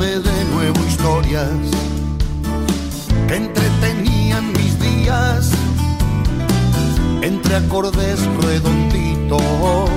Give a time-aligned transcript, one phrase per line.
[0.00, 1.50] De nuevo historias
[3.28, 5.50] que entretenían mis días
[7.20, 9.90] entre acordes redonditos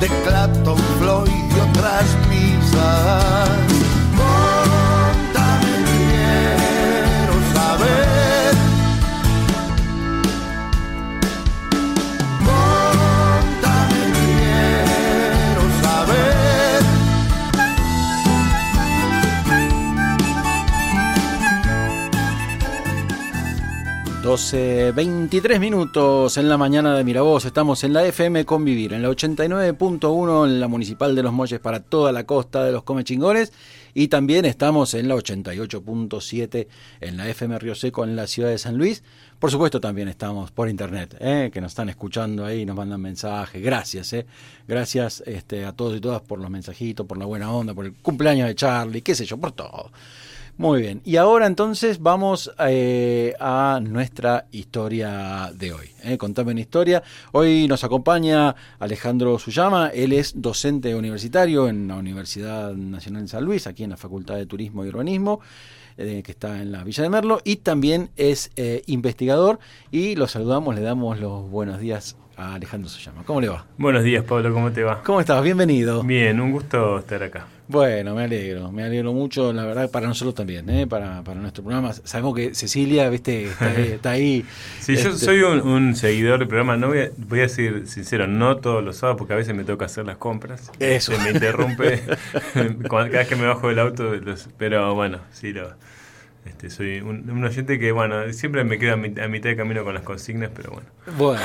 [0.00, 3.85] de Clapton, Floyd y otras misas.
[24.36, 27.46] 12, 23 minutos en la mañana de Miravoz.
[27.46, 31.80] Estamos en la FM Convivir, en la 89.1 en la Municipal de Los Molles para
[31.80, 33.54] toda la costa de los Comechingones.
[33.94, 36.66] Y también estamos en la 88.7
[37.00, 39.02] en la FM Río Seco en la ciudad de San Luis.
[39.38, 41.50] Por supuesto, también estamos por internet, ¿eh?
[41.50, 43.62] que nos están escuchando ahí, nos mandan mensajes.
[43.62, 44.26] Gracias, ¿eh?
[44.68, 47.94] gracias este, a todos y todas por los mensajitos, por la buena onda, por el
[47.94, 49.90] cumpleaños de Charlie, qué sé yo, por todo.
[50.58, 55.90] Muy bien, y ahora entonces vamos eh, a nuestra historia de hoy.
[56.02, 56.16] ¿eh?
[56.16, 57.02] Contame una historia.
[57.32, 63.44] Hoy nos acompaña Alejandro Suyama, él es docente universitario en la Universidad Nacional de San
[63.44, 65.40] Luis, aquí en la Facultad de Turismo y Urbanismo,
[65.98, 69.58] eh, que está en la Villa de Merlo, y también es eh, investigador.
[69.90, 73.24] Y lo saludamos, le damos los buenos días a Alejandro Suyama.
[73.24, 73.66] ¿Cómo le va?
[73.76, 75.02] Buenos días, Pablo, ¿cómo te va?
[75.02, 75.42] ¿Cómo estás?
[75.42, 76.02] Bienvenido.
[76.02, 77.46] Bien, un gusto estar acá.
[77.68, 80.86] Bueno, me alegro, me alegro mucho, la verdad, para nosotros también, ¿eh?
[80.86, 81.92] para, para nuestro programa.
[81.92, 84.44] Sabemos que Cecilia, viste, está, ahí- está ahí.
[84.80, 87.82] Sí, yo Este, soy un, un seguidor del programa, no voy a, voy a decir
[87.88, 90.70] sincero, no todos los sábados, porque a veces me toca hacer las compras.
[90.78, 91.12] Eso.
[91.12, 92.02] Se me interrumpe
[92.88, 95.70] cada vez que me bajo del auto, los- pero bueno, sí, lo,
[96.46, 99.56] este, soy un, un oyente que, bueno, siempre me quedo a, mit- a mitad de
[99.56, 100.88] camino con las consignas, pero bueno.
[101.18, 101.42] Bueno,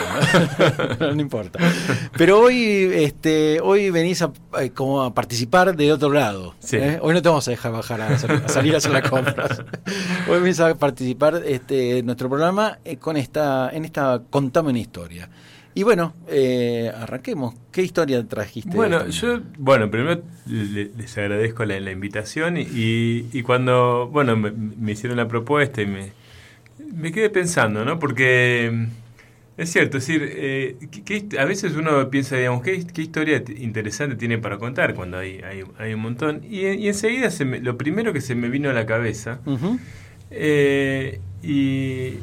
[1.16, 1.60] no importa.
[2.18, 6.56] Pero hoy, este, hoy venís a, eh, como a participar de otro lado.
[6.60, 6.78] Sí.
[6.78, 7.00] ¿eh?
[7.02, 9.62] Hoy no te vamos a dejar bajar a, salir a hacer las compras.
[10.30, 14.80] Hoy venís a participar este, en nuestro programa eh, con esta, en esta Contame una
[14.80, 15.30] historia.
[15.74, 17.56] Y bueno, eh, arranquemos.
[17.72, 18.76] ¿Qué historia trajiste?
[18.76, 22.66] Bueno, yo, bueno, primero le- les agradezco la, la invitación y,
[23.32, 26.12] y- cuando, bueno, me, me hicieron la propuesta y me,
[26.94, 28.00] me quedé pensando, ¿no?
[28.00, 28.88] Porque
[29.58, 33.42] es cierto, es decir, eh, que- que a veces uno piensa, digamos, ¿qué, qué historia
[33.58, 36.42] interesante tiene para contar cuando hay, hay, hay un montón?
[36.50, 39.40] Y, y enseguida se me- lo primero que se me vino a la cabeza,
[40.32, 42.16] eh, y,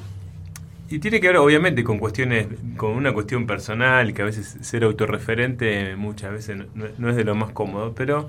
[0.89, 4.85] y tiene que ver, obviamente, con cuestiones, con una cuestión personal, que a veces ser
[4.85, 8.29] autorreferente muchas veces no, es de lo más cómodo, pero,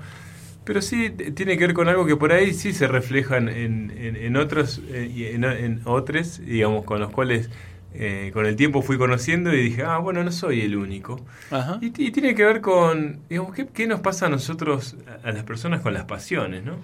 [0.64, 4.16] pero sí tiene que ver con algo que por ahí sí se reflejan en, en,
[4.16, 7.50] en otros, eh, y en, en otros, digamos, con los cuales
[7.94, 11.20] eh, con el tiempo fui conociendo y dije, ah, bueno, no soy el único.
[11.50, 11.78] Ajá.
[11.80, 15.44] Y, y tiene que ver con, digamos, ¿qué, qué nos pasa a nosotros, a las
[15.44, 16.76] personas con las pasiones, ¿no?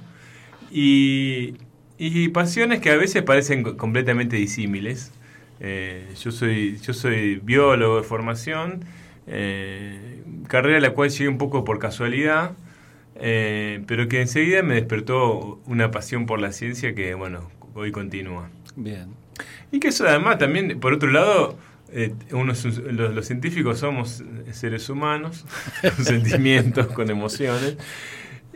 [0.70, 1.56] Y,
[1.98, 5.12] y pasiones que a veces parecen co- completamente disímiles.
[5.60, 8.84] Eh, yo, soy, yo soy biólogo de formación,
[9.26, 12.52] eh, carrera a la cual llegué un poco por casualidad,
[13.16, 18.50] eh, pero que enseguida me despertó una pasión por la ciencia que, bueno, hoy continúa.
[18.76, 19.08] Bien.
[19.72, 21.58] Y que eso además también, por otro lado,
[21.92, 22.52] eh, uno
[22.90, 24.22] los científicos somos
[24.52, 25.44] seres humanos,
[25.96, 27.76] con sentimientos, con emociones.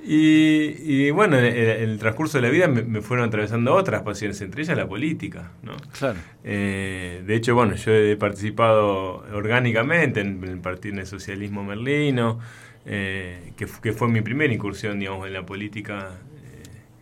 [0.02, 3.74] Y, y bueno, en el, en el transcurso de la vida me, me fueron atravesando
[3.74, 5.52] otras pasiones, entre ellas la política.
[5.62, 5.76] ¿no?
[5.98, 6.18] Claro.
[6.44, 12.38] Eh, de hecho, bueno, yo he participado orgánicamente en, el Partido en el Socialismo Merlino,
[12.86, 16.10] eh, que, fu- que fue mi primera incursión, digamos, en la política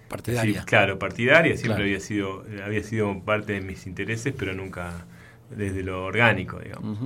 [0.08, 0.60] Partidaria.
[0.60, 1.82] Sí, claro, partidaria, siempre Claro.
[1.84, 5.04] había sido había sido parte de mis intereses, pero nunca
[5.54, 6.98] desde lo orgánico, digamos.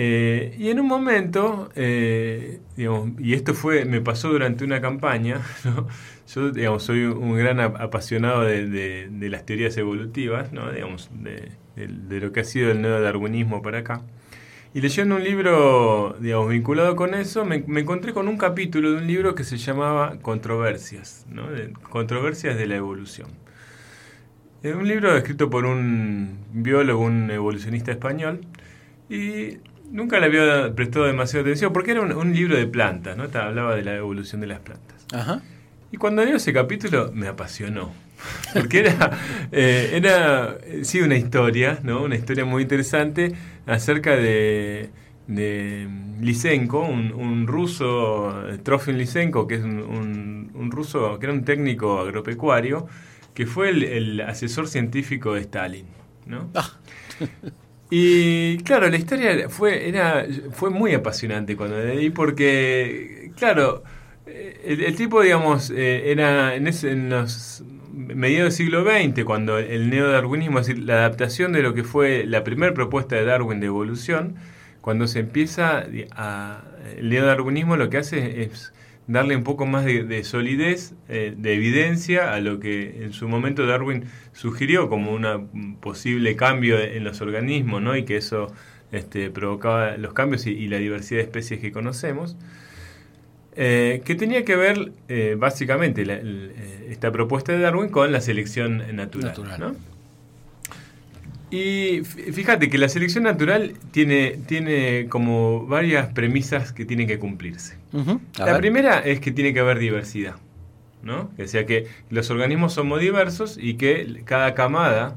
[0.00, 5.42] Eh, y en un momento, eh, y esto fue me pasó durante una campaña,
[6.34, 10.70] yo digamos, soy un gran ap- apasionado de, las teorías evolutivas, ¿no?
[10.70, 11.50] digamos, de,
[12.20, 14.02] lo que ha sido el neodarwinismo para acá.
[14.74, 18.98] Y leyendo un libro, digamos, vinculado con eso, me, me encontré con un capítulo de
[18.98, 21.48] un libro que se llamaba Controversias, ¿no?
[21.90, 23.30] Controversias de la evolución.
[24.62, 28.40] Es un libro escrito por un biólogo, un evolucionista español,
[29.08, 29.58] y
[29.90, 33.28] nunca le había prestado demasiada atención, porque era un, un libro de plantas, ¿no?
[33.28, 35.06] Te Hablaba de la evolución de las plantas.
[35.12, 35.42] Ajá.
[35.90, 37.92] Y cuando leo ese capítulo me apasionó.
[38.52, 39.10] Porque era,
[39.52, 42.02] eh, era eh, sí, una historia, ¿no?
[42.02, 43.32] Una historia muy interesante
[43.66, 44.90] acerca de,
[45.28, 45.88] de
[46.20, 51.32] Lysenko, un, un ruso, eh, Trofim Lysenko, que es un, un- un ruso, que era
[51.32, 52.88] un técnico agropecuario,
[53.34, 55.86] que fue el, el asesor científico de Stalin,
[56.26, 56.50] ¿no?
[56.54, 56.72] Ah.
[57.90, 63.82] Y claro, la historia fue, era, fue muy apasionante cuando la leí porque, claro,
[64.26, 67.64] Eh, El, el tipo, digamos, eh, era en, ese, en los
[67.94, 72.26] mediados del siglo XX, cuando el neodarwinismo, es decir, la adaptación de lo que fue
[72.26, 74.36] la primera propuesta de Darwin de evolución,
[74.82, 76.62] cuando se empieza a...
[76.98, 78.72] El neodarwinismo lo que hace es
[79.08, 83.26] darle un poco más de, de solidez, eh, de evidencia a lo que en su
[83.28, 87.96] momento Darwin sugirió como un posible cambio en los organismos, ¿no?
[87.96, 88.52] Y que eso
[88.92, 92.36] este, provocaba los cambios y, y la diversidad de especies que conocemos.
[93.60, 96.20] Eh, que tenía que ver eh, básicamente la-
[96.88, 99.28] esta propuesta de Darwin con la selección natural.
[99.28, 99.60] Natural.
[99.60, 99.74] ¿no?
[101.50, 107.18] Y fí- fíjate que la selección natural tiene, tiene como varias premisas que tienen que
[107.18, 107.76] cumplirse.
[108.38, 108.58] La ver.
[108.58, 110.36] primera es que tiene que haber diversidad,
[111.02, 111.30] ¿no?
[111.42, 115.16] O sea que los organismos somos diversos y que cada camada,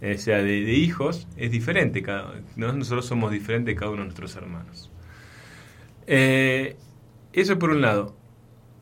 [0.00, 2.02] eh, o sea, de, de hijos, es diferente.
[2.02, 2.72] Cada, ¿no?
[2.72, 4.90] Nosotros somos diferentes de cada uno de nuestros hermanos.
[6.06, 6.76] Eh,
[7.32, 8.16] eso por un lado.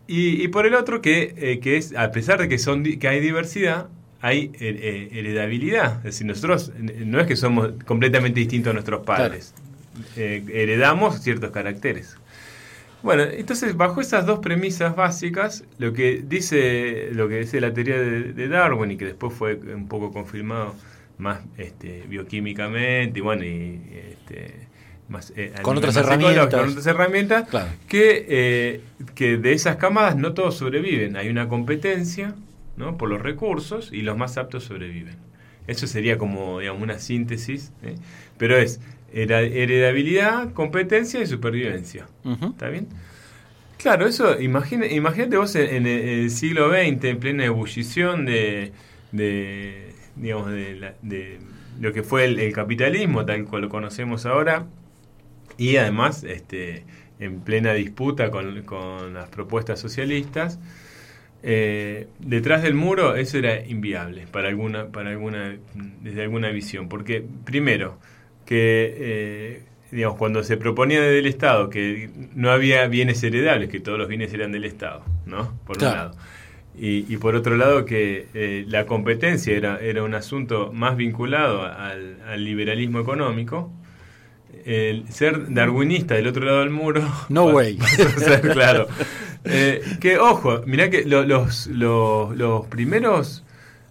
[0.07, 2.99] Y, y por el otro, que, eh, que es, a pesar de que, son, di-
[2.99, 3.89] que hay diversidad,
[4.25, 5.99] hay eh, eh, heredabilidad.
[5.99, 9.53] Es decir, nosotros eh, no es que somos completamente distintos a nuestros padres.
[10.17, 12.17] Eh, heredamos ciertos caracteres.
[13.03, 17.99] Bueno, entonces bajo esas dos premisas básicas, lo que dice, lo que dice la teoría
[17.99, 20.75] de, de Darwin y que después fue un poco confirmado
[21.19, 23.79] más este, bioquímicamente y bueno, y,
[24.11, 24.55] este,
[25.11, 26.61] más, eh, Con otras más herramientas.
[26.61, 27.69] Con otras herramientas, Claro.
[27.89, 28.81] que, eh,
[29.15, 31.19] que de esas camadas no todos sobreviven.
[31.19, 32.35] Hay una competencia
[32.77, 32.97] ¿no?
[32.99, 35.17] por los recursos y los más aptos sobreviven.
[35.67, 37.95] Eso sería como digamos, una síntesis, ¿eh?
[38.39, 38.81] pero es
[39.13, 42.07] heredabilidad, competencia y supervivencia.
[42.51, 42.89] ¿Está bien?
[43.79, 48.73] Claro, eso, imagina, imagínate vos en, en el, siglo XX, en plena ebullición de,
[49.13, 51.39] de, digamos, de, la- de
[51.81, 54.67] lo que fue el, el capitalismo, tal cual lo conocemos ahora,
[55.59, 56.85] y además este,
[57.21, 60.59] en plena disputa con, con las propuestas socialistas.
[61.47, 65.57] Eh, detrás del muro eso era inviable para alguna, para alguna,
[66.03, 67.99] desde alguna visión, porque primero
[68.47, 73.79] que eh, digamos cuando se proponía desde el Estado que no había bienes heredables, que
[73.81, 75.53] todos los bienes eran del Estado, ¿no?
[75.67, 75.93] Por Claro.
[75.93, 76.17] un lado.
[76.77, 81.63] Y, y por otro lado que eh, la competencia era, era un asunto más vinculado
[81.63, 83.71] al, al liberalismo económico.
[84.65, 87.03] El ser darwinista del otro lado del muro.
[87.29, 87.79] No way.
[88.53, 88.89] Claro.
[89.45, 93.45] Eh, que ojo, mirá que lo- los, los, los primeros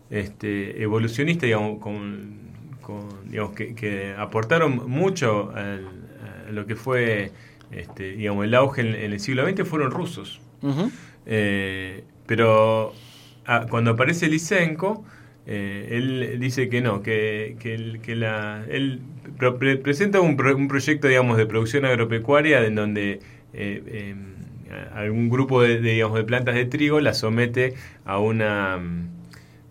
[0.09, 2.37] este, evolucionistas, digamos, con,
[2.81, 5.87] con- digamos que, que aportaron mucho al-
[6.47, 7.31] a lo que fue
[7.71, 10.41] este, digamos, el auge en, en el siglo XX fueron rusos.
[11.25, 12.93] Eh, pero
[13.45, 15.03] ah, cuando aparece Lysenko,
[15.45, 19.01] eh, él dice que no, que, que, que la, él
[19.59, 23.19] pre- presenta un, pro- un proyecto, digamos, de producción agropecuaria en donde
[23.53, 24.32] eh, a-
[24.93, 27.73] algún grupo de, de, digamos, de plantas de trigo la somete
[28.05, 28.77] a una...
[28.77, 29.09] mm,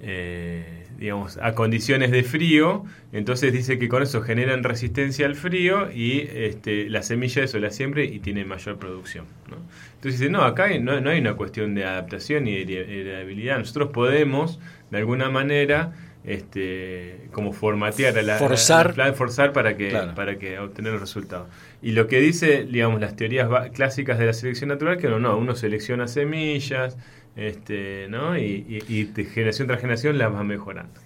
[0.01, 5.91] eh, digamos, a condiciones de frío, entonces dice que con eso generan resistencia al frío
[5.91, 9.25] y este, la semilla eso la siembra y tiene mayor producción.
[9.51, 9.57] ¿no?
[9.97, 13.91] Entonces dice, no, acá no, no hay una cuestión de adaptación y de heredabilidad, nosotros
[13.93, 14.61] podemos,
[14.93, 15.93] de alguna manera,
[16.25, 18.87] este, como formatear a la, Forzar.
[18.87, 20.15] a la planta, forzar para que, Claro.
[20.15, 21.49] para que obtener el resultado.
[21.83, 25.37] Y lo que dice, digamos, las teorías clásicas de la selección natural, que no, no,
[25.37, 26.97] uno selecciona semillas,
[27.35, 28.39] este, ¿no?
[28.39, 31.01] Y, y- y de generación tras generación las va mejorando.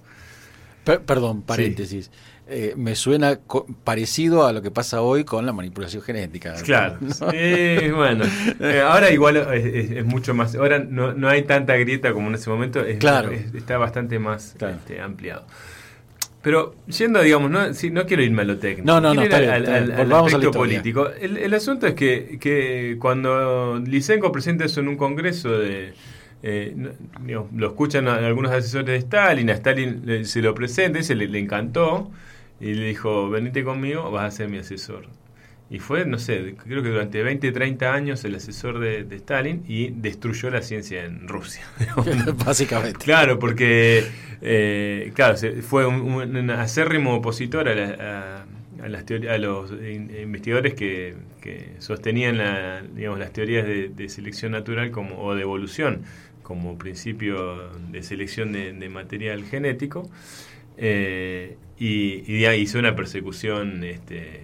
[0.85, 2.11] Per- perdón, paréntesis.
[2.49, 3.41] Eh, me suena
[3.83, 6.55] parecido a lo que pasa hoy con la manipulación genética.
[6.63, 6.99] Claro.
[7.01, 7.11] ¿no?
[7.13, 8.25] Sí, bueno.
[8.61, 10.55] Eh, ahora igual es, es- es mucho más.
[10.55, 12.85] Ahora no, no hay tanta grieta como en ese momento.
[12.85, 13.31] es- Claro.
[13.33, 14.77] es- está bastante más Claro.
[14.77, 15.45] este, ampliado.
[16.47, 18.87] Pero yendo, digamos, no, sí, no quiero irme a lo técnico.
[18.87, 20.13] No, no, no, está bien, al, está bien.
[20.13, 21.09] aspecto político.
[21.21, 25.93] El, el asunto es que, que cuando Lysenko presenta eso en un congreso de.
[26.45, 26.73] eh,
[27.21, 31.03] no- lo escuchan a- algunos asesores de Stalin, a Stalin le- se lo presenta y
[31.03, 32.13] se le, le encantó
[32.61, 35.07] y le dijo, venite conmigo, vas a ser mi asesor.
[35.69, 39.65] Y fue, no sé, creo que durante 20, 30 años el asesor de, de Stalin
[39.67, 41.63] y destruyó la ciencia en Rusia.
[42.45, 42.99] Básicamente.
[43.05, 44.05] Claro, porque
[44.43, 46.01] eh, claro, fue un,
[46.37, 48.47] un acérrimo opositor a, la- a-
[48.85, 54.09] a las a los in- investigadores que, que sostenían la- digamos, las teorías de, de
[54.09, 56.03] selección natural como, o de evolución
[56.45, 60.09] como principio de selección de, de material genético.
[60.77, 64.43] eh, y, y hizo una persecución este,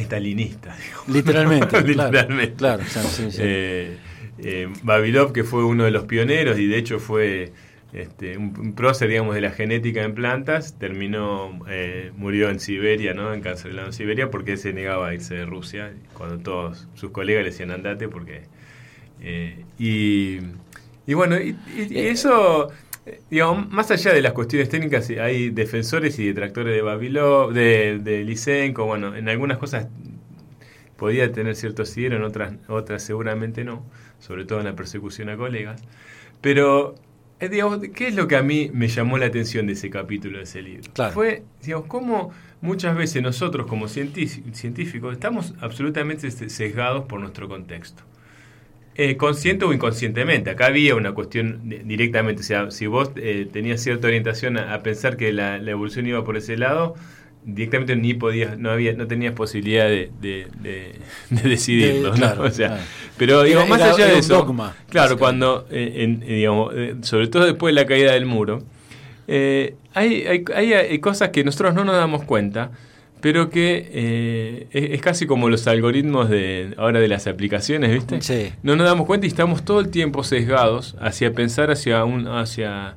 [0.00, 0.76] estalinista.
[0.76, 1.08] digamos.
[1.08, 1.66] Literalmente.
[1.68, 2.54] claro, Literalmente.
[2.54, 3.38] Claro, sí, sí.
[3.40, 3.96] Eh,
[4.38, 7.52] eh, Vavilov, que fue uno de los pioneros y de hecho fue
[7.92, 13.14] este, un, un prócer, digamos, de la genética en plantas, terminó, eh, murió en Siberia,
[13.14, 13.32] ¿no?
[13.34, 17.50] Encarcelado en Siberia porque se negaba a irse de Rusia cuando todos sus colegas le
[17.50, 18.42] decían andate porque
[19.78, 20.38] y,
[21.08, 21.56] y bueno, y,
[21.90, 22.70] eso,
[23.30, 28.24] digamos, más allá de las cuestiones técnicas, hay defensores y detractores de Babiló, de, de
[28.24, 29.86] Lysenko, bueno, en algunas cosas
[30.96, 33.84] podía tener cierto asidero, en otras, otras seguramente no,
[34.18, 35.80] sobre todo en la persecución a colegas.
[36.40, 36.94] Pero,
[37.40, 40.38] eh, digamos, ¿qué es lo que a mí me llamó la atención de ese capítulo
[40.38, 40.90] de ese libro?
[40.92, 41.12] Claro.
[41.14, 47.48] Fue, digamos, cómo muchas veces nosotros como científi- científicos estamos absolutamente se- sesgados por nuestro
[47.48, 48.02] contexto.
[49.00, 50.50] Eh, consciente o inconscientemente.
[50.50, 52.40] Acá había una cuestión directamente.
[52.42, 56.04] O sea, si vos eh, tenías cierta orientación a, a pensar que la, la evolución
[56.08, 56.96] iba por ese lado,
[57.44, 60.96] directamente ni podías, no había, no tenías posibilidad de, de, de-
[61.30, 62.10] de decidirlo.
[62.12, 62.82] Claro, O sea, claro.
[63.16, 66.34] pero digo, Era- más era- allá era de eso, dogma, claro, cuando, eh, en- eh,
[66.34, 68.64] digamos, eh, sobre todo después de la caída del muro,
[69.28, 72.72] hay, hay, hay- hay cosas que nosotros no nos damos cuenta,
[73.20, 78.20] pero que eh, es, es casi como los algoritmos de ahora de las aplicaciones, ¿viste?
[78.22, 78.52] Sí.
[78.62, 82.94] No nos damos cuenta y estamos todo el tiempo sesgados hacia pensar hacia un hacia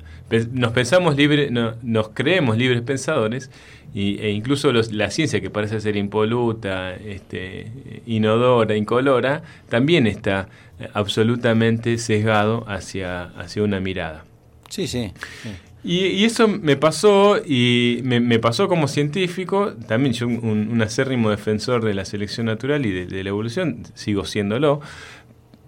[0.52, 3.50] nos pensamos libres, no- nos creemos libres pensadores
[3.94, 7.66] y, e incluso los- la ciencia que parece ser impoluta, este,
[8.06, 10.48] inodora, incolora, también está
[10.80, 14.24] eh, absolutamente sesgado hacia, hacia una mirada.
[14.70, 15.12] Sí, sí.
[15.42, 15.50] sí.
[15.84, 21.92] Y, eso me pasó, y me, pasó como científico, también yo un, acérrimo defensor de
[21.92, 24.80] la selección natural y de, la evolución, sigo siéndolo,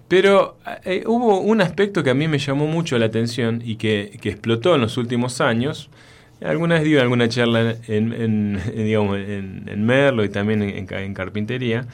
[0.06, 4.16] pero eh, hubo un aspecto que a mí me llamó mucho la atención y que,
[4.20, 5.90] que explotó en los últimos años.
[6.42, 11.14] Alguna vez di alguna charla en, digamos, en, Merlo y también en, en ca- en
[11.14, 11.86] carpintería,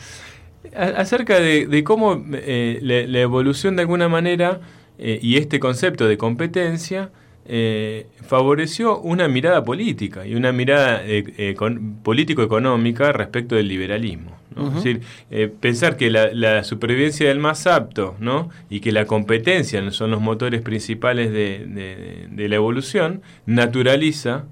[0.76, 4.60] acerca de, de cómo eh, la, la evolución de alguna manera
[4.98, 7.10] eh, y este concepto de competencia
[7.46, 14.38] eh, favoreció una mirada política y una mirada eh, eh, con- político-económica respecto del liberalismo.
[14.56, 18.50] Es decir, eh, pensar que la, la supervivencia del más apto ¿no?
[18.68, 24.44] y que la competencia son los motores principales de, de- de la evolución naturaliza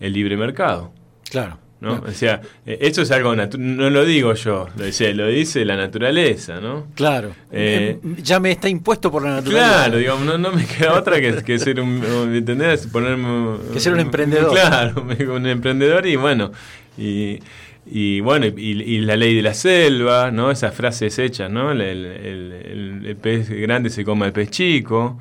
[0.00, 0.92] el libre mercado.
[1.28, 1.58] Claro.
[1.82, 2.02] ¿No?
[2.06, 5.76] O sea, eh, eso es algo no lo digo yo, lo dice, lo dice la
[5.76, 6.86] naturaleza, ¿no?
[6.94, 7.32] Claro.
[7.50, 9.66] Eh, ya me está impuesto por la naturaleza.
[9.74, 12.02] Claro, digamos, no, no me queda otra que, que ser un,
[12.34, 12.86] ¿entendés?
[12.86, 14.52] Ponerme, Que ser un emprendedor.
[14.52, 16.52] Claro, un emprendedor y bueno,
[16.96, 17.40] y,
[17.84, 20.52] y bueno, y, y la ley de la selva, ¿no?
[20.52, 21.72] Esas frases hechas, ¿no?
[21.72, 25.18] El, el- el- el pez grande se come al pez chico.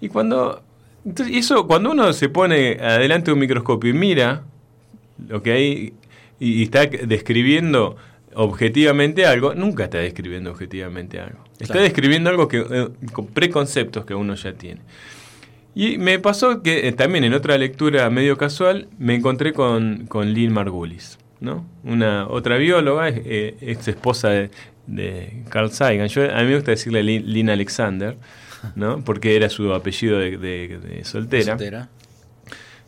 [0.00, 0.60] Y cuando,
[1.06, 4.42] entonces, eso, cuando uno se pone adelante de un microscopio y mira
[5.28, 5.92] lo que hay
[6.40, 7.96] y, y está describiendo
[8.34, 11.44] objetivamente algo, nunca está describiendo objetivamente algo.
[11.58, 11.82] Está Claro.
[11.82, 14.80] describiendo algo que eh, con preconceptos que uno ya tiene.
[15.74, 20.32] Y me pasó que eh, también en otra lectura medio casual me encontré con, con
[20.32, 21.64] Lynn Margulis, ¿no?
[21.84, 24.50] Una otra bióloga, eh, ex esposa de,
[24.86, 26.08] de Carl Sagan.
[26.08, 28.16] Yo, a mí me gusta decirle Lynn, Lynn Alexander,
[28.74, 29.04] ¿no?
[29.04, 31.44] Porque era su apellido de, de- de soltera.
[31.56, 31.88] Soltera.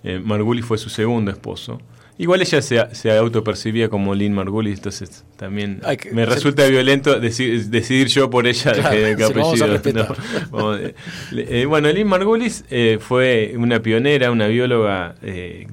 [0.05, 1.81] Eh, Margulis fue su segundo esposo.
[2.19, 7.21] Igual ella se, se autopercibía como Lynn Margulis, entonces también que- me se- resulta violento
[7.21, 8.95] deci- decidir yo por ella Claro,
[9.41, 10.15] vamos a apellido,
[10.79, 10.95] eh,
[11.33, 15.67] eh, bueno, Lynn Margulis eh, fue una pionera, una bióloga eh,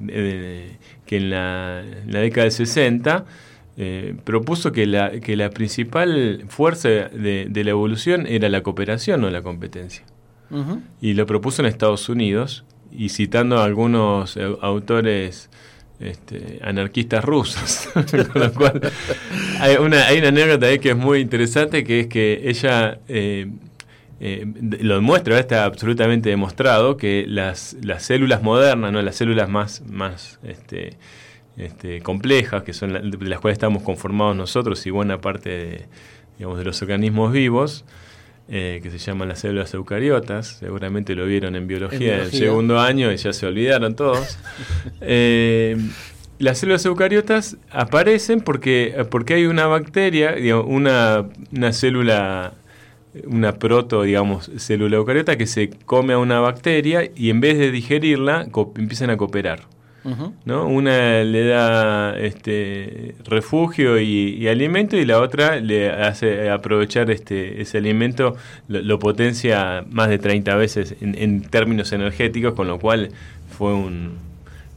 [1.06, 3.24] que en la, en la década del 60
[3.76, 9.20] eh, propuso que la, que la principal fuerza de, de la evolución era la cooperación,
[9.20, 10.04] no la competencia.
[11.00, 15.48] Y lo propuso en Estados Unidos y citando a algunos autores
[16.00, 17.88] este, anarquistas rusos
[18.32, 18.80] con lo cual
[19.60, 23.48] hay una, hay una anécdota que es muy interesante que es que ella eh,
[24.22, 24.46] eh,
[24.82, 29.00] lo demuestra, está absolutamente demostrado que las, las células modernas, ¿no?
[29.00, 29.82] las células más,
[30.42, 30.98] este,
[31.56, 35.86] este, complejas, que son de las cuales estamos conformados nosotros y buena parte de
[36.38, 37.86] los organismos vivos,
[38.52, 42.40] eh, que se llaman las células eucariotas, seguramente lo vieron en biología, En biología.
[42.40, 44.38] segundo año y ya se olvidaron todos.
[45.02, 45.76] Eh,
[46.38, 52.54] las células eucariotas aparecen porque, porque hay una bacteria, digamos, una, una célula,
[53.24, 57.70] una proto, digamos, célula eucariota que se come a una bacteria y en vez de
[57.70, 59.60] digerirla, empiezan a cooperar.
[60.44, 60.66] ¿No?
[60.66, 67.60] Una le da este refugio y, y alimento y la otra le hace aprovechar este
[67.60, 68.36] ese alimento,
[68.68, 73.10] lo, lo potencia más de 30 veces en, en términos energéticos, con lo cual
[73.56, 74.30] fue un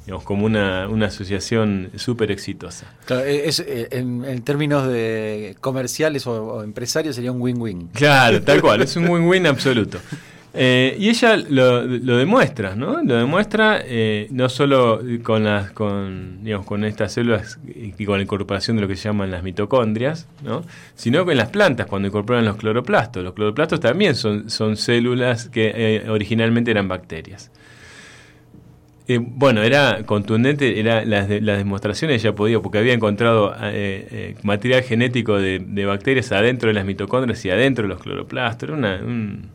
[0.05, 2.91] digamos, como una, una asociación súper exitosa.
[3.05, 7.87] Claro, eh, es, eh, en, en términos de comerciales o, o empresarios sería un win-win.
[7.93, 9.99] Claro, tal cual, es un win-win absoluto.
[10.55, 13.01] Eh, y ella lo, lo, demuestra, ¿no?
[13.01, 18.23] Lo demuestra eh, no solo con las, con, digamos, con estas células y con la
[18.23, 20.63] incorporación de lo que se llaman las mitocondrias, ¿no?
[20.93, 23.23] Sino con las plantas cuando incorporan los cloroplastos.
[23.23, 27.49] Los cloroplastos también son, son células que eh, originalmente eran bacterias.
[29.07, 33.55] bueno, era contundente, era las, las demostraciones ya podía, porque había encontrado
[34.43, 38.69] material genético de, de, bacterias adentro de las mitocondrias y adentro de los cloroplastos.
[38.69, 39.49] Era una, un,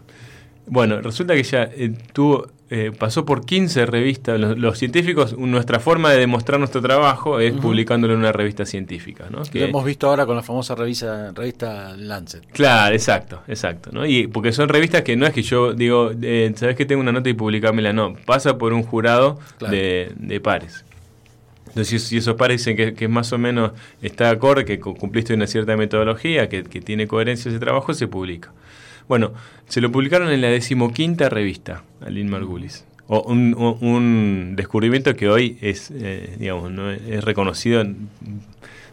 [0.70, 4.38] bueno, resulta que ella eh, tuvo, eh, pasó por 15 revistas.
[4.38, 9.26] Los, científicos, nuestra forma de demostrar nuestro trabajo es publicándolo en una revista científica.
[9.30, 9.42] ¿no?
[9.42, 12.44] Que, lo hemos visto ahora con la famosa revista, revista Lancet.
[12.52, 13.90] Claro, exacto, exacto.
[13.92, 14.04] ¿no?
[14.04, 17.12] Y porque son revistas que no es que yo digo, eh, ¿sabes que tengo una
[17.12, 17.92] nota y publicámela?
[17.92, 20.84] No, pasa por un jurado de, pares.
[21.68, 23.72] Entonces, si esos pares dicen que, más o menos
[24.02, 28.52] está acorde, que cumpliste una cierta metodología, que, que tiene coherencia ese trabajo, se publica.
[29.08, 29.32] Bueno,
[29.66, 32.84] se lo publicaron en la decimoquinta revista, Aline Margulis.
[33.10, 36.90] O un, descubrimiento que hoy es, eh, digamos, ¿no?
[36.90, 37.82] es reconocido,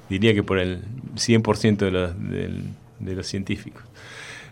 [0.09, 0.83] diría que por el
[1.15, 2.13] 100% de los,
[2.99, 3.83] de, los científicos.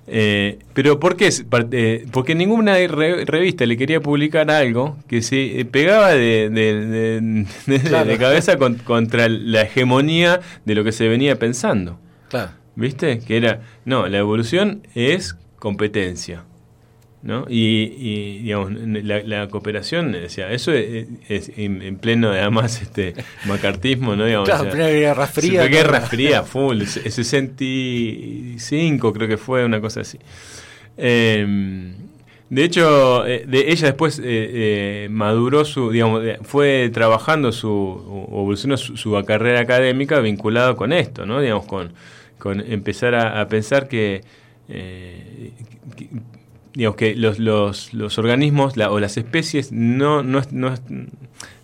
[0.05, 1.29] Eh, pero ¿por qué?
[1.71, 9.29] Eh, porque ninguna revista le quería publicar algo que se pegaba de, de, cabeza contra
[9.29, 11.97] la hegemonía de lo que se venía pensando.
[12.29, 12.51] Claro.
[12.75, 13.19] ¿Viste?
[13.19, 16.43] Que era, no, la evolución es competencia.
[17.21, 17.45] ¿no?
[17.47, 21.07] Y, digamos, la, cooperación, decía, eso es,
[21.55, 23.13] en, pleno, además, este
[23.45, 24.25] macartismo, ¿no?
[24.25, 25.65] Digamos, claro, guerra fría.
[25.67, 30.19] Guerra fría, full, 65 creo que fue, una cosa así.
[30.97, 31.93] Em,
[32.49, 38.41] de hecho, eh, de ella después eh, eh, maduró su, digamos, fue trabajando su, o
[38.41, 41.39] evolucionó su, carrera académica vinculada con esto, ¿no?
[41.39, 41.93] Digamos, con,
[42.37, 44.23] con empezar a pensar que
[44.69, 45.51] eh,
[46.73, 50.41] digamos que los, los, organismos o las especies no, no,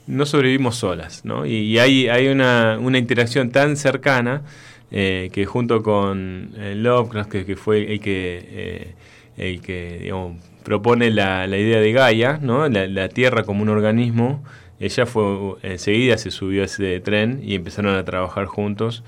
[0.08, 1.46] no, sobrevivimos solas, ¿no?
[1.46, 4.44] Y, hay, hay una, una, interacción tan cercana
[4.92, 8.94] eh, que junto con eh, Lovecraft, que, fue el que,
[9.38, 12.68] el que digamos, propone la, la, idea de Gaia, ¿no?
[12.70, 14.44] La, la, Tierra como un organismo,
[14.80, 19.04] ella fue enseguida se subió a ese tren y empezaron a trabajar juntos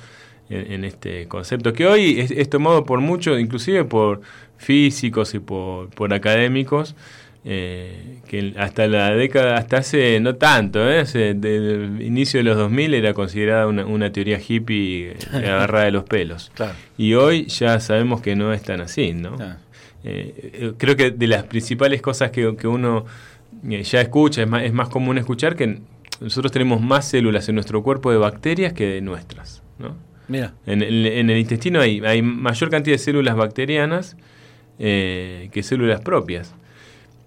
[0.51, 4.21] en, este concepto, que hoy es, tomado por muchos, inclusive por
[4.57, 6.95] físicos y por, por académicos,
[7.43, 11.03] eh, que hasta la década, hasta hace no tanto, ¿eh?
[11.33, 16.51] del inicio de los 2000 era considerada una, una teoría hippie agarrada de los pelos.
[16.97, 19.37] Y hoy ya sabemos que no es tan así, ¿no?
[20.03, 23.05] Eh, creo que de las principales cosas que, que uno
[23.69, 25.81] eh, ya escucha, es más, es más común escuchar que
[26.19, 29.95] nosotros tenemos más células en nuestro cuerpo de bacterias que de nuestras, ¿no?
[30.65, 34.17] En, el intestino hay, hay, mayor cantidad de células bacterianas
[34.79, 36.55] eh, que células propias.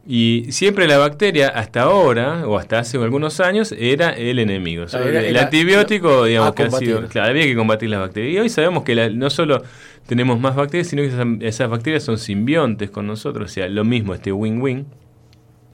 [0.06, 4.84] Y siempre la bacteria, hasta ahora, o hasta hace algunos años, era el enemigo.
[4.84, 7.08] el antibiótico, digamos, que ha sido.
[7.08, 8.34] Claro, había que combatir las bacterias.
[8.34, 9.62] Y hoy sabemos que no solo
[10.06, 13.50] tenemos más bacterias, sino que esas, bacterias son simbiontes con nosotros.
[13.50, 14.86] O sea, lo mismo, este win-win.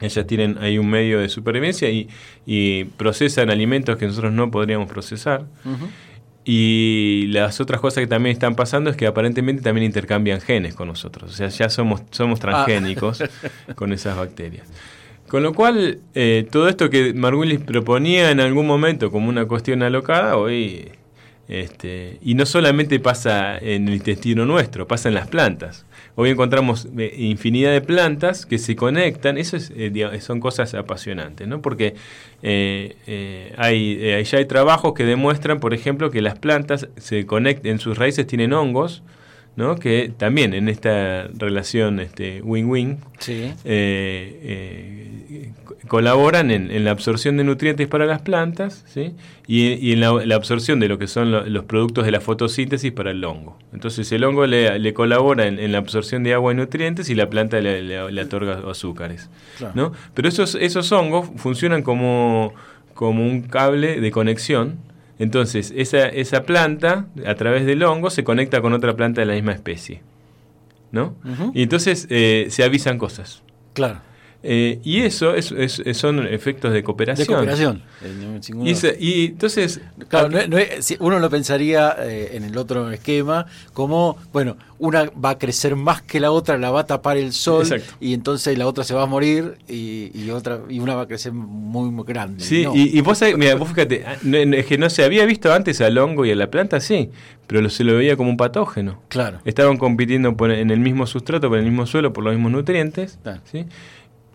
[0.00, 2.08] Ellas tienen ahí un medio de supervivencia y,
[2.46, 5.44] y, procesan alimentos que nosotros no podríamos procesar.
[6.44, 10.88] Y las otras cosas que también están pasando es que aparentemente también intercambian genes con
[10.88, 11.30] nosotros.
[11.30, 12.42] O sea, ya somos, somos ah.
[12.42, 13.22] transgénicos
[13.74, 14.66] con esas bacterias.
[15.28, 19.82] Con lo cual, eh, todo esto que Margulis proponía en algún momento como una cuestión
[19.82, 20.88] alocada, hoy.
[21.46, 25.84] Este, y no solamente pasa en el intestino nuestro, pasa en las plantas.
[26.22, 31.48] Hoy encontramos eh, infinidad de plantas que se conectan, eso es, eh, son cosas apasionantes,
[31.48, 31.62] ¿no?
[31.62, 31.94] Porque
[32.42, 37.78] eh, hay, ya hay trabajos que demuestran, por ejemplo, que las plantas se conectan, en
[37.78, 39.02] sus raíces tienen hongos,
[39.56, 39.76] ¿no?
[39.76, 43.52] que también en esta relación este win-win sí.
[45.88, 49.14] colaboran en, la absorción de nutrientes para las plantas ¿sí?
[49.46, 53.24] y, en la, absorción de lo que son los productos de la fotosíntesis para el
[53.24, 53.58] hongo.
[53.72, 57.60] Entonces el hongo le, colabora en, la absorción de agua y nutrientes y la planta
[57.60, 59.28] le, le, otorga azúcares.
[59.74, 59.92] ¿no?
[60.14, 62.54] Pero esos, esos hongos funcionan como,
[62.94, 64.78] como un cable de conexión.
[65.20, 69.34] Entonces esa, esa planta, a través del hongo, se conecta con otra planta de la
[69.34, 70.02] misma especie.
[70.92, 71.14] ¿no?
[71.54, 73.42] Y entonces eh, se avisan cosas.
[73.74, 74.00] Claro.
[74.42, 77.26] Eh, y eso es, es- son efectos de De cooperación.
[77.26, 77.82] cooperación.
[78.02, 82.44] Eh, Y, se- y entonces, Claro, no- no es- si uno lo pensaría eh, en
[82.44, 86.80] el otro esquema como, bueno, una va a crecer más que la otra, la va
[86.80, 87.92] a tapar el sol Exacto.
[88.00, 91.06] y entonces la otra se va a morir y, y otra y una va a
[91.06, 92.42] crecer muy, muy grande.
[92.42, 92.74] Sí, No.
[92.74, 95.82] y, y vos, sabés- mira, vos fíjate, ah, es que no se había visto antes
[95.82, 97.10] al hongo y a la planta, sí,
[97.46, 99.02] pero se lo veía como un patógeno.
[99.08, 99.40] Claro.
[99.44, 103.18] Estaban compitiendo por- en el mismo sustrato, por el mismo suelo, por los mismos nutrientes.
[103.22, 103.42] Claro.
[103.44, 103.66] ¿sí?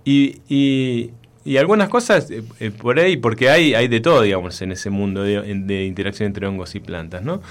[0.06, 1.12] Y, y-
[1.58, 5.22] algunas cosas eh, eh, por ahí, porque hay, hay de todo, digamos, en ese mundo
[5.24, 7.42] de, interacción entre hongos y plantas, ¿no?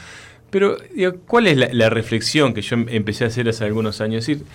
[0.51, 4.29] Pero, digo, ¿cuál es la, reflexión que yo em- empecé a hacer hace algunos años?
[4.29, 4.47] Es decir,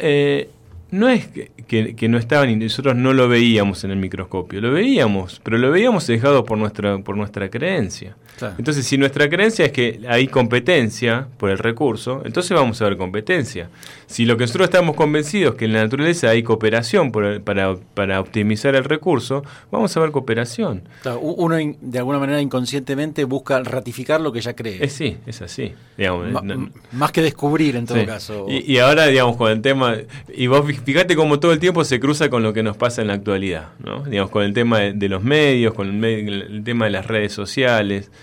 [0.00, 0.48] eh,
[0.90, 4.60] no es que, que- que no estaban y nosotros no lo veíamos en el microscopio,
[4.60, 8.16] lo veíamos, pero lo veíamos dejado por nuestra, por nuestra creencia.
[8.38, 8.54] Claro.
[8.58, 12.96] Entonces, si nuestra creencia es que hay competencia por el recurso, entonces vamos a ver
[12.96, 13.70] competencia.
[14.06, 17.40] Si lo que nosotros estamos convencidos es que en la naturaleza hay cooperación por el-
[17.40, 20.82] para, para optimizar el recurso, vamos a ver cooperación.
[21.02, 24.84] Claro, uno de alguna manera inconscientemente busca ratificar lo que ya cree.
[24.84, 25.72] Es sí, es así.
[25.96, 28.06] Digamos, Ma- no- m- más que descubrir en todo Sí.
[28.06, 28.46] caso.
[28.48, 29.96] Y, y ahora, digamos, con el tema,
[30.34, 33.08] y vos fíjate cómo todo el tiempo se cruza con lo que nos pasa en
[33.08, 34.04] la actualidad, ¿no?
[34.04, 37.32] Digamos, con el tema de, de los medios, con el, el tema de las redes
[37.32, 38.10] sociales,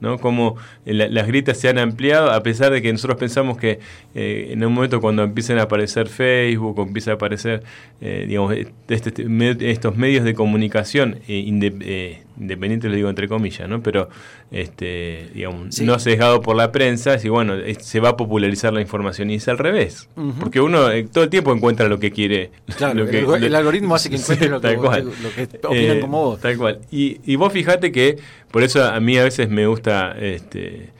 [0.00, 0.18] ¿no?
[0.18, 3.78] Cómo la- las gritas se han ampliado, a pesar de que nosotros pensamos que
[4.14, 7.62] eh, en un momento cuando empiezan a aparecer Facebook o empieza a aparecer,
[8.00, 13.28] eh, digamos, este- este- me- estos medios de comunicación eh, inde- independientes, lo digo entre
[13.28, 13.80] comillas, ¿no?
[13.82, 14.08] Pero,
[14.50, 15.84] este, digamos, Sí.
[15.84, 19.34] no sesgado por la prensa, y bueno, es- se va a popularizar la información y
[19.36, 20.08] es al revés.
[20.40, 22.50] Porque uno todo el tiempo encuentra lo que quiere.
[22.76, 25.04] Claro, lo que- el, el algoritmo hace que encuentres Sí, lo, que tal vos- cual.
[25.22, 26.40] lo que opinan Eh, como vos.
[26.40, 26.80] Tal cual.
[26.90, 28.16] Y, y vos fijate que,
[28.50, 29.83] por eso a mí a veces me gusta
[30.18, 30.90] este,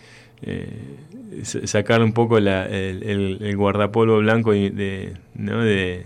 [0.42, 0.68] eh,
[1.42, 5.62] sa- sacar un poco la- el, el- el guardapolvo blanco de, ¿no?
[5.62, 6.04] de,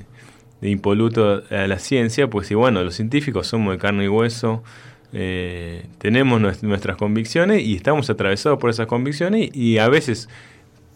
[0.60, 4.62] de impoluto a la ciencia, pues y bueno, los científicos somos de carne y hueso,
[5.12, 10.28] eh, tenemos nues- nuestras convicciones y estamos atravesados por esas convicciones y, a veces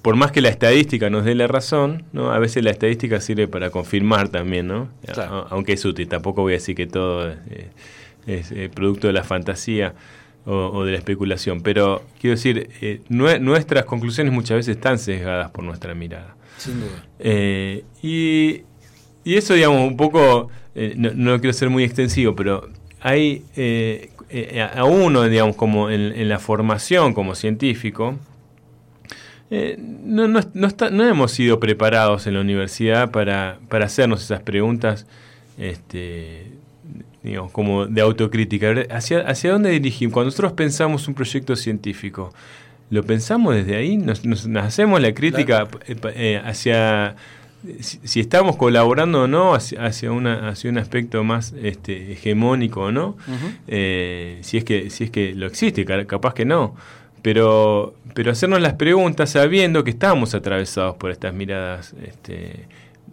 [0.03, 2.33] por más que la estadística nos dé la razón, ¿no?
[2.33, 4.88] A veces la estadística sirve para confirmar también, ¿no?
[5.12, 5.47] Claro.
[5.51, 7.68] Aunque es útil, tampoco voy a decir que todo eh,
[8.27, 9.95] es producto de la fantasía
[10.46, 14.98] o, o de la especulación, pero quiero decir, eh, nue- nuestras conclusiones muchas veces están
[14.98, 16.35] sesgadas por nuestra mirada.
[16.59, 17.05] Sin duda.
[17.18, 18.62] Eh, y,
[19.24, 22.68] y eso, digamos, un poco, eh, no, no quiero ser muy extensivo, pero
[23.00, 24.11] hay eh,
[24.74, 28.16] a uno, digamos, como en, en la formación como científico,
[29.50, 34.22] eh, no, no, no está- no hemos sido preparados en la universidad para, para hacernos
[34.22, 35.07] esas preguntas,
[35.59, 36.46] este,
[37.22, 38.74] digamos, como de autocrítica.
[38.90, 40.12] ¿Hacia, ¿Hacia dónde dirigimos?
[40.14, 42.32] Cuando nosotros pensamos un proyecto científico,
[42.90, 43.96] ¿lo pensamos desde ahí?
[43.96, 47.16] ¿Nos, nos- nos hacemos la crítica eh, eh, hacia
[47.80, 52.80] si, si estamos colaborando o no hacia, hacia, una, hacia un aspecto más este, hegemónico
[52.82, 53.16] o no?
[53.68, 56.74] Eh, si es que si es que lo existe ca- capaz que no
[57.22, 62.66] pero pero hacernos las preguntas sabiendo que estamos atravesados por estas miradas este,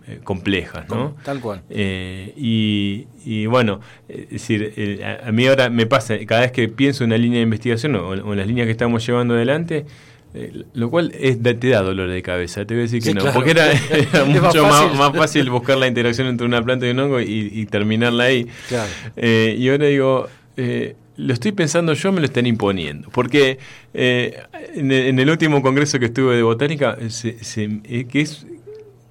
[0.09, 1.61] eh, complejas no Tal cual.
[1.69, 6.67] Eh, y, y bueno, es decir, eh, a, mí ahora me pasa, cada vez que
[6.67, 9.85] pienso en una línea de investigación o, o en las líneas que estamos llevando adelante,
[10.33, 13.13] eh, lo cual es, te da dolor de cabeza, te voy a decir que Sí,
[13.13, 13.33] no, claro.
[13.35, 13.65] porque era,
[14.25, 14.97] mucho más, fácil.
[14.97, 18.47] más fácil buscar la interacción entre una planta y un hongo y, y terminarla ahí.
[18.67, 18.89] Claro.
[19.15, 23.09] Eh, y ahora digo, eh, lo estoy pensando yo, me lo están imponiendo.
[23.09, 23.57] Porque
[23.93, 24.39] eh,
[24.75, 28.21] en, el, en el último congreso que estuve de botánica, eh, se- se- eh, que
[28.21, 28.45] es,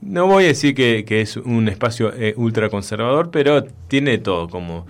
[0.01, 4.19] no voy a decir que, que es un espacio eh, ultra conservador, pero tiene de
[4.19, 4.87] todo como...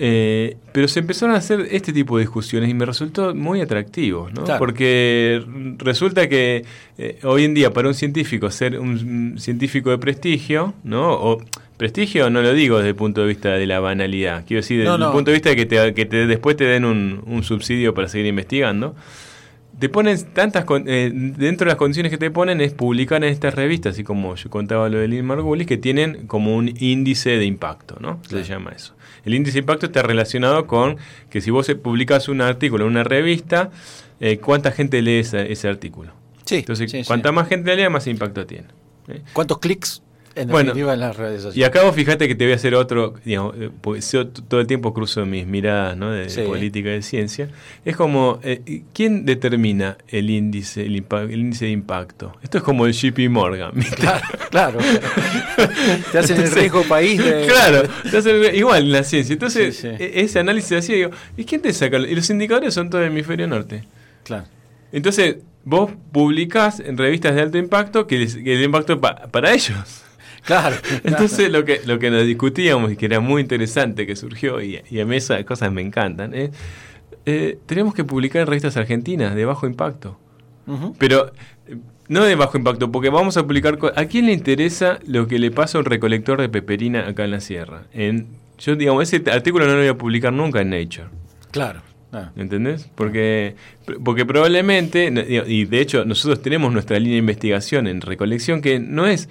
[0.00, 4.28] Eh, pero se empezaron a hacer este tipo de discusiones y me resultó muy atractivo,
[4.32, 4.44] ¿no?
[4.44, 4.58] Claro.
[4.60, 5.42] Porque
[5.78, 6.64] resulta que
[6.98, 8.90] eh, hoy en día para un científico ser un,
[9.32, 11.10] un científico de prestigio, ¿no?
[11.14, 11.42] O
[11.76, 14.88] prestigio no lo digo desde el punto de vista de la banalidad, quiero decir desde
[14.90, 15.06] No, no.
[15.06, 17.92] el punto de vista de que, te, que te- después te den un, un subsidio
[17.92, 18.94] para seguir investigando.
[19.78, 23.30] Te ponen tantas con- eh, dentro de las condiciones que te ponen es publicar en
[23.30, 27.30] estas revistas, así como yo contaba lo de Lynn Margulis, que tienen como un índice
[27.30, 28.20] de impacto, ¿no?
[28.28, 28.94] Se llama eso.
[29.24, 30.96] El índice de impacto está relacionado con
[31.30, 33.70] que si vos eh, publicas un artículo en una revista,
[34.20, 36.12] eh, ¿cuánta gente lee ese, ese artículo?
[36.44, 36.56] Sí.
[36.56, 37.06] Entonces, sí, sí.
[37.06, 38.66] cuanta más gente lea, más impacto tiene.
[39.08, 39.20] ¿eh?
[39.32, 40.02] ¿Cuántos clics
[40.38, 41.68] en Bueno, definitiva en las redes Y sociales?
[41.68, 44.66] acá vos fíjate que te voy a hacer otro, digamos, eh, porque yo todo el
[44.66, 46.10] tiempo cruzo mis miradas ¿no?
[46.12, 47.48] de, política y de ciencia.
[47.84, 52.34] Es como, eh, ¿quién determina el índice, el, el índice de impacto?
[52.42, 53.72] Esto es como el JP Morgan.
[53.96, 54.78] Claro, claro.
[56.12, 57.46] Te hacen el riesgo país de...
[57.46, 59.32] Claro, te hace igual en la ciencia.
[59.32, 59.88] Entonces, Sí, sí.
[60.02, 61.98] e- ese análisis hacía, digo, ¿y quién te saca?
[61.98, 63.84] Y los indicadores son todo el hemisferio norte.
[64.24, 64.44] Claro.
[64.92, 69.52] Entonces, vos publicás en revistas de alto impacto que, les- que el impacto pa- para
[69.52, 70.02] ellos.
[70.48, 70.76] Claro.
[71.04, 74.80] Entonces lo que, lo que nos discutíamos y que era muy interesante que surgió, y,
[74.90, 76.50] y a mí esas cosas me encantan, es,
[77.26, 80.18] eh, tenemos que publicar en revistas argentinas de bajo impacto.
[80.98, 81.32] Pero
[81.66, 81.76] eh,
[82.08, 83.78] no de bajo impacto, porque vamos a publicar...
[83.94, 87.32] ¿A quién le interesa lo que le pasa a un recolector de peperina acá en
[87.32, 87.82] la sierra?
[87.92, 91.08] En, yo, digamos, ese artículo no lo voy a publicar nunca en Nature.
[91.50, 91.82] Claro.
[92.10, 92.30] Ah.
[92.36, 92.88] ¿Entendés?
[92.94, 93.54] Porque,
[94.02, 95.12] porque probablemente,
[95.46, 99.28] y de hecho nosotros tenemos nuestra línea de investigación en recolección que no es,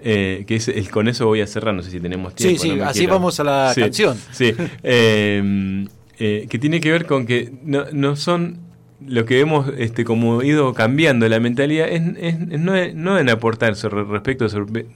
[0.00, 2.62] eh, que es el, con eso voy a cerrar, no sé si tenemos Sí, tiempo.
[2.62, 4.16] sí, no me así quiero- vamos a la Sí, canción.
[4.32, 5.86] Sí, eh,
[6.18, 8.58] eh, que tiene que ver con que no, no son
[9.06, 13.76] lo que hemos este, como ido cambiando la mentalidad es, es- no, no en aportar
[13.76, 14.86] sobre respecto, sobre-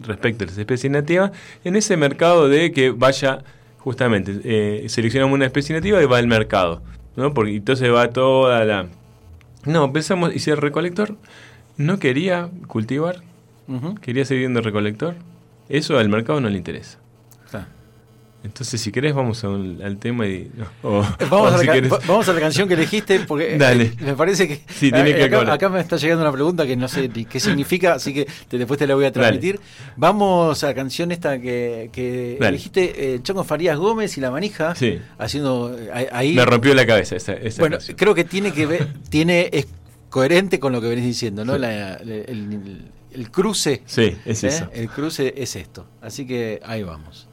[0.00, 1.32] respecto a las especies nativas
[1.64, 3.40] en ese mercado de que vaya
[3.78, 6.82] justamente eh, seleccionamos una especie nativa y va al mercado
[7.16, 7.34] ¿no?
[7.34, 8.86] porque entonces va toda la
[9.66, 11.16] no pensamos y si el recolector
[11.76, 13.16] no quería cultivar
[14.00, 15.14] Quería seguir siendo recolector
[15.68, 16.98] eso al mercado no le interesa
[18.44, 20.50] entonces, si querés, vamos a un- al tema y.
[20.82, 23.20] o- Vamos, o a la, si ca- querés- va- vamos a la canción que elegiste
[23.20, 23.84] porque eh, Dale.
[23.84, 26.76] eh, me parece que Sí, tiene eh, que acá, me está llegando una pregunta que
[26.76, 29.60] no sé ni qué significa, así que te- después te la voy a transmitir.
[29.96, 34.98] Vamos a la canción esta que, elegiste, eh, Chongo Farías Gómez y La Manija, Sí.
[35.18, 36.34] haciendo eh, ahí-.
[36.34, 37.96] Me rompió la cabeza esa, esa bueno, canción.
[37.96, 39.68] creo que tiene que ver, tiene es
[40.10, 41.56] coherente con lo que venís diciendo, ¿no?
[41.58, 42.82] La- el, el-
[43.14, 44.48] el cruce, Sí, es ¿eh?
[44.48, 44.68] eso.
[44.72, 45.86] el cruce es esto.
[46.00, 47.28] Así que ahí vamos.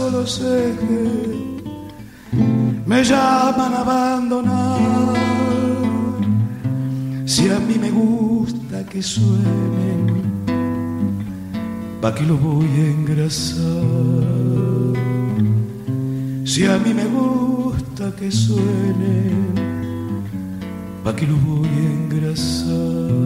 [0.00, 1.18] Engraso los ejes,
[2.86, 5.14] me llaman abandonado.
[7.26, 10.06] Si a mí me gusta que suenen,
[12.00, 13.64] ¿pa' qué lo voy a engrasar?
[16.44, 19.54] Si a mí me gusta que suenen,
[21.04, 23.20] ¿pa' qué lo voy a engrasar?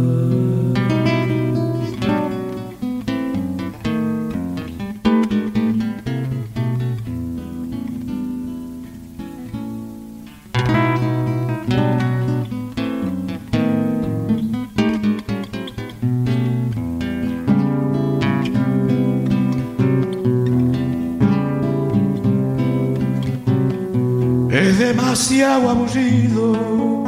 [24.94, 27.04] Demasiado aburrido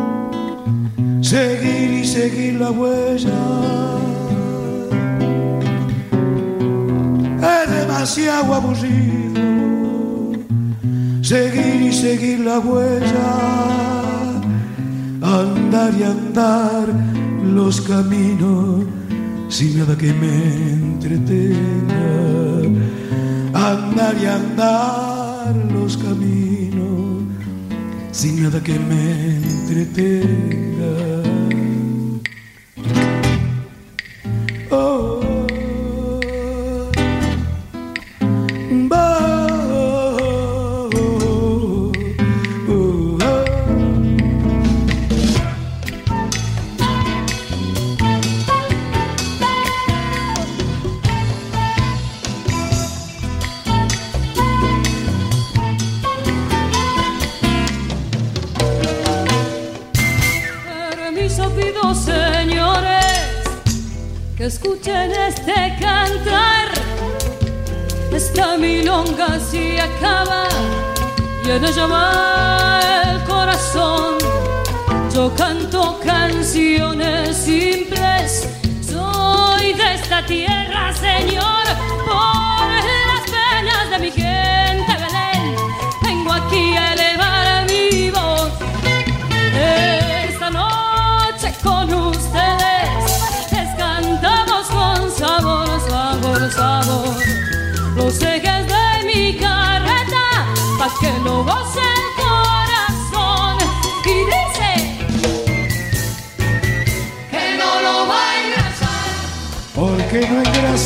[1.21, 3.43] seguir y seguir la huella.
[7.53, 9.41] Es demasiado aburrido
[11.23, 13.29] seguir y seguir la huella.
[15.23, 16.87] Andar y andar
[17.55, 18.85] los caminos
[19.49, 20.35] sin nada que me
[20.81, 22.07] entretenga.
[23.55, 26.46] Andar y andar los caminos
[28.17, 31.06] sin nada que me entretenga.
[71.57, 74.19] Y en ella va el corazón.
[75.15, 78.47] Yo canto canciones simples,
[78.83, 81.65] soy de esta tierra, señor,
[82.05, 82.56] por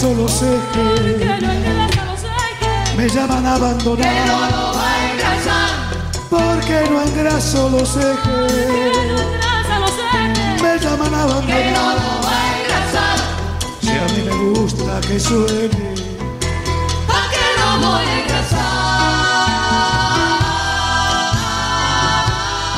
[0.03, 1.19] no los ejes.
[1.19, 2.97] Que no.
[2.97, 4.07] Me llaman a abandonar.
[4.13, 5.71] Que no lo va a engrasar.
[6.29, 8.07] Porque no engraso los Que no
[8.47, 8.97] ejes.
[9.21, 10.63] engrasa los ejes.
[10.63, 11.97] Me llaman a Que no abandonar.
[11.97, 13.19] lo va a engrasar.
[13.81, 15.95] Si a mí me gusta que suene.
[17.07, 18.71] ¿Pa' qué lo voy a engrasar?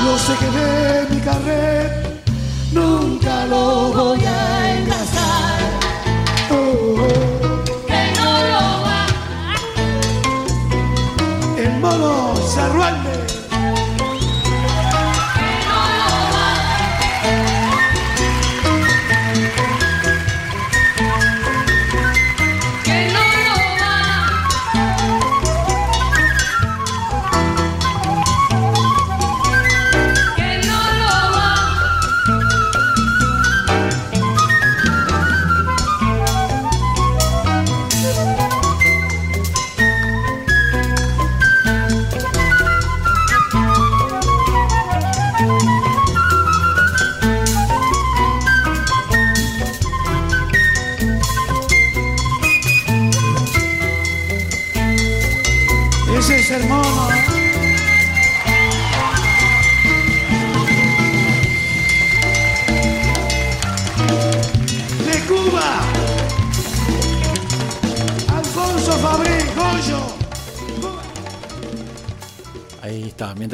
[0.04, 2.02] Los ejes de mi carrera
[2.72, 4.91] nunca lo voy a engrasar.
[12.62, 13.01] Zarrualde.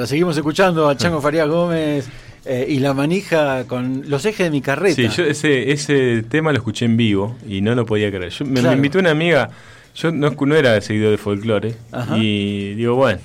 [0.08, 2.08] Seguimos escuchando a Chango Farías Gómez
[2.44, 4.96] eh, y la manija con los ejes de mi carreta.
[4.96, 8.30] Sí, yo ese, ese tema lo escuché en vivo y no lo podía creer.
[8.30, 8.76] Yo, me, me Claro.
[8.76, 9.50] invitó una amiga,
[9.94, 12.16] yo no, no era seguidor de folclore, Ajá.
[12.18, 13.20] y digo, bueno,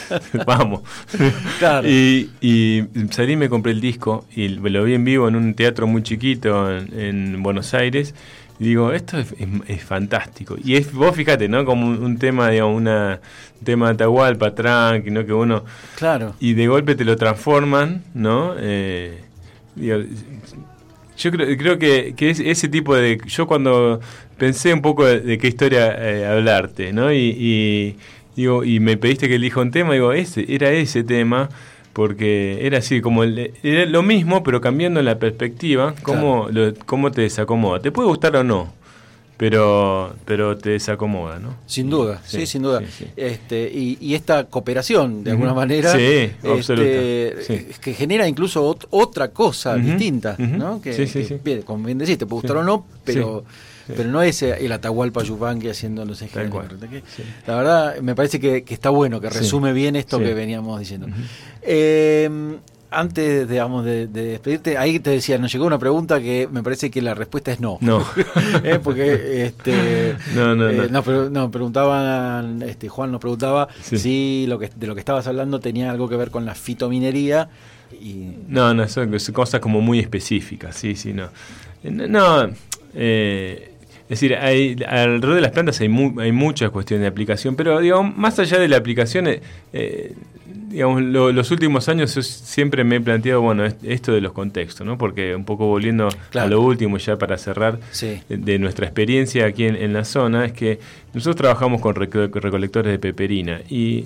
[0.46, 0.80] vamos.
[1.58, 1.88] Claro.
[1.88, 5.54] y, y salí y me compré el disco y lo vi en vivo en un
[5.54, 8.14] teatro muy chiquito en, en Buenos Aires.
[8.58, 10.56] Y digo, esto es, es- es fantástico.
[10.62, 11.64] Y es, vos fíjate, ¿no?
[11.64, 13.20] Como un, un tema, digamos, una,
[13.60, 15.26] un tema de Atahualpa, tranqui, ¿no?
[15.26, 15.64] Que uno
[15.96, 16.34] Claro.
[16.40, 18.54] y de golpe te lo transforman, ¿no?
[18.58, 19.20] Eh,
[19.74, 19.98] digo,
[21.16, 23.18] yo creo, creo que, que es ese tipo de...
[23.26, 24.00] Yo cuando
[24.38, 27.10] pensé un poco de, de qué historia eh, hablarte, ¿no?
[27.12, 27.96] Y, y,
[28.36, 31.48] digo, y me pediste que elija un tema, digo, ese, era ese tema,
[31.96, 37.10] porque era así, como el- era lo mismo, pero cambiando la perspectiva, cómo, lo- cómo
[37.10, 37.80] te desacomoda.
[37.80, 38.70] Te puede gustar o no,
[39.38, 41.54] pero, pero te desacomoda, ¿no?
[41.64, 42.80] Sin duda, sí, Sí, sin duda.
[42.80, 43.06] sí, sí.
[43.16, 45.36] Este, y, y esta cooperación, de Ujú.
[45.38, 47.34] alguna manera, Sí, este,
[47.80, 50.56] que genera incluso ot- otra cosa distinta, ujú.
[50.58, 50.80] ¿no?
[50.82, 51.36] Que, Sí, sí, que, sí.
[51.42, 53.42] bien, como bien decís, te puede gustar o no, pero,
[53.86, 56.88] Sí, pero no es el Atahualpa Yupanqui haciendo los ejes Tal de la cual, carreta,
[56.88, 57.22] que- sí.
[57.46, 59.38] La verdad, me parece que, que está bueno, que Sí.
[59.38, 61.06] resume bien esto que veníamos diciendo.
[61.62, 66.62] Eh, antes, digamos, de, de despedirte, ahí te decía, nos llegó una pregunta que me
[66.62, 67.78] parece que la respuesta es no.
[67.80, 68.04] No.
[68.64, 71.50] Eh, Porque este, No, no, eh, no.
[71.50, 73.98] preguntaban, este, Juan nos preguntaba Sí.
[73.98, 77.48] si lo que, de lo que estabas hablando tenía algo que ver con la fitominería
[78.00, 81.28] y No, no, son, son cosas como muy específicas, sí, sí, no.
[81.84, 82.06] Eh, No,
[82.46, 82.52] no,
[82.94, 83.72] eh,
[84.08, 87.80] es decir, hay, alrededor de las plantas hay, mu- hay muchas cuestiones de aplicación, pero
[87.80, 89.40] digamos, más allá de la aplicación, eh,
[89.72, 90.12] eh,
[90.68, 94.32] digamos, lo- los últimos años yo siempre me he planteado, bueno, es- esto de los
[94.32, 94.96] contextos, ¿no?
[94.98, 96.46] Porque un poco volviendo Claro.
[96.46, 98.20] a lo último, ya para cerrar, Sí.
[98.28, 100.78] de, de nuestra experiencia aquí en, en la zona, es que
[101.14, 104.04] nosotros trabajamos con reco- recolectores de peperina y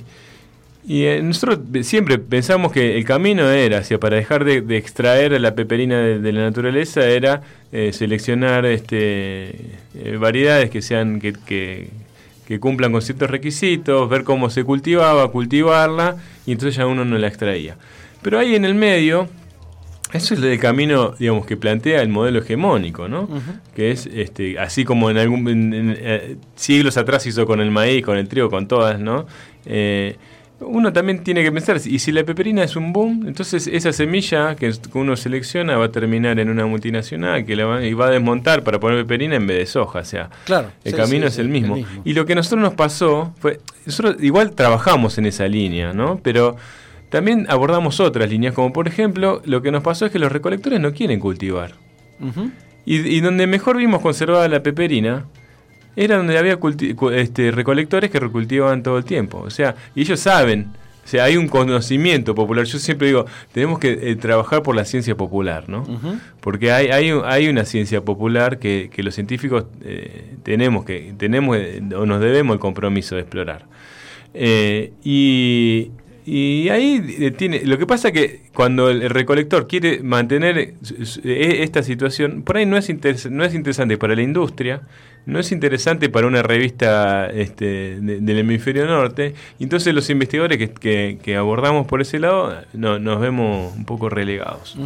[0.87, 5.39] y eh, nosotros siempre pensamos que el camino era, hacia para dejar de, de extraer
[5.41, 9.51] la peperina de, de la naturaleza, era eh, seleccionar este,
[9.95, 11.89] eh, variedades que sean que, que,
[12.47, 16.17] que cumplan con ciertos requisitos, ver cómo se cultivaba, cultivarla,
[16.47, 17.77] y entonces ya uno no la extraía.
[18.23, 19.29] Pero ahí en el medio,
[20.13, 23.29] eso es el camino, digamos, que plantea el modelo hegemónico, ¿no?
[23.77, 27.71] Que es, este, así como en algún en- en, eh, siglos atrás hizo con el
[27.71, 29.27] maíz, con el trigo, con todas, ¿no?
[30.61, 34.55] Uno también tiene que pensar, y si la peperina es un boom, entonces esa semilla
[34.57, 38.11] que uno selecciona va a terminar en una multinacional que la va, y va a
[38.11, 41.29] desmontar para poner peperina en vez de soja, o sea, Claro, el sí, camino sí,
[41.29, 41.79] es sí, el el mismo.
[42.05, 46.21] Y lo que a nosotros nos pasó fue, nosotros igual trabajamos en esa línea, ¿no?
[46.23, 46.57] Pero
[47.09, 50.79] también abordamos otras líneas, como por ejemplo, lo que nos pasó es que los recolectores
[50.79, 51.73] no quieren cultivar.
[52.85, 55.25] Y donde mejor vimos conservada la peperina
[55.97, 56.59] era donde había
[57.13, 59.39] este, recolectores que recultivaban todo el tiempo.
[59.39, 60.69] O sea, y ellos saben,
[61.05, 62.65] o sea, hay un conocimiento popular.
[62.65, 65.85] Yo siempre digo, tenemos que eh, trabajar por la ciencia popular, ¿no?
[66.41, 71.57] Porque hay, hay, hay una ciencia popular que, que los científicos eh, tenemos que tenemos
[71.57, 73.67] eh, o nos debemos el compromiso de explorar.
[74.33, 75.91] Y,
[76.33, 77.63] y ahí eh, tiene.
[77.65, 82.77] Lo que pasa que cuando el, recolector quiere mantener eh, esta situación, por ahí no
[82.77, 84.83] es, interes- no es interesante para la industria,
[85.27, 89.35] no es interesante para una revista este, de- del hemisferio norte.
[89.59, 94.09] Entonces, los investigadores que, que- que abordamos por ese lado no, nos vemos un poco
[94.09, 94.77] relegados.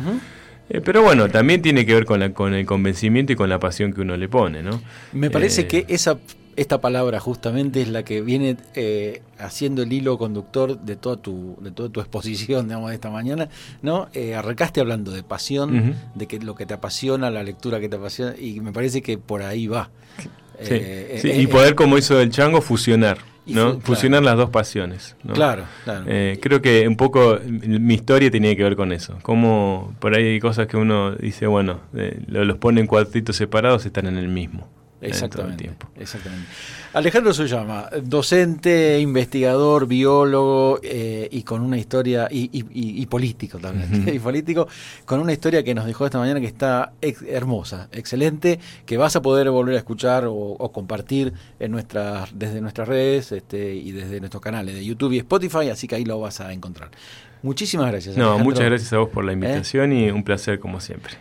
[0.70, 3.58] Eh, pero bueno, también tiene que ver con, la, con el convencimiento y con la
[3.58, 4.80] pasión que uno le pone, ¿no?
[5.12, 6.16] Me parece Eh, que esa
[6.56, 11.56] esta palabra justamente es la que viene eh, haciendo el hilo conductor de toda tu
[11.60, 13.48] de toda tu exposición digamos de esta mañana
[13.82, 17.88] no Eh, arrancaste hablando de pasión de que lo que te apasiona la lectura que
[17.88, 19.90] te apasiona y me parece que por ahí va
[20.60, 23.52] Sí, Eh, sí, eh, y eh, poder, como hizo el chango, fusionar, ¿no?
[23.54, 23.80] claro.
[23.80, 25.16] Fusionar las dos pasiones.
[25.24, 25.32] ¿no?
[25.34, 29.18] claro claro Eh, creo que un poco mi historia tenía que ver con eso.
[29.22, 33.34] Como por ahí hay cosas que uno dice, bueno, eh, lo- los pone en cuadritos
[33.34, 34.68] separados, están en el mismo.
[35.04, 35.88] Eh, Exactamente, tiempo.
[35.96, 36.46] exactamente.
[36.92, 43.58] Alejandro Suyama, docente, investigador, biólogo eh, y con una historia, y, y- y- y político
[43.58, 44.66] también, y político,
[45.04, 49.16] con una historia que nos dejó esta mañana que está ex- hermosa, excelente, que vas
[49.16, 53.92] a poder volver a escuchar o, o compartir en nuestras, desde nuestras redes este, y
[53.92, 56.90] desde nuestros canales de YouTube y Spotify, así que ahí lo vas a encontrar.
[57.42, 58.16] Muchísimas gracias.
[58.16, 58.44] No, Alejandro.
[58.44, 61.12] muchas gracias a vos por la invitación y un placer como siempre.